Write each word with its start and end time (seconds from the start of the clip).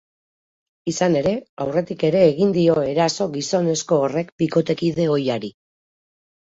Izan 0.91 1.17
ere, 1.19 1.33
aurretik 1.65 2.07
ere 2.09 2.23
egin 2.31 2.55
dio 2.57 2.79
eraso 2.95 3.31
gizonezko 3.37 4.01
horrek 4.09 4.35
bikotekide 4.45 5.11
ohiari. 5.19 5.57